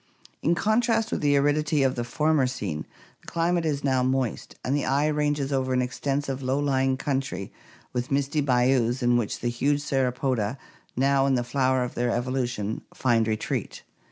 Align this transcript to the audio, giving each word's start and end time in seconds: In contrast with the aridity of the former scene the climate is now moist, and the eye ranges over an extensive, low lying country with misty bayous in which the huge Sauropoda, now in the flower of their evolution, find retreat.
In 0.41 0.55
contrast 0.55 1.11
with 1.11 1.21
the 1.21 1.37
aridity 1.37 1.83
of 1.83 1.93
the 1.93 2.03
former 2.03 2.47
scene 2.47 2.87
the 3.21 3.27
climate 3.27 3.67
is 3.67 3.83
now 3.83 4.01
moist, 4.01 4.55
and 4.65 4.75
the 4.75 4.83
eye 4.83 5.05
ranges 5.05 5.53
over 5.53 5.73
an 5.73 5.81
extensive, 5.83 6.41
low 6.41 6.57
lying 6.57 6.97
country 6.97 7.51
with 7.93 8.09
misty 8.09 8.41
bayous 8.41 9.03
in 9.03 9.15
which 9.15 9.41
the 9.41 9.49
huge 9.49 9.81
Sauropoda, 9.83 10.57
now 10.95 11.27
in 11.27 11.35
the 11.35 11.43
flower 11.43 11.83
of 11.83 11.93
their 11.93 12.09
evolution, 12.09 12.81
find 12.95 13.27
retreat. 13.27 13.83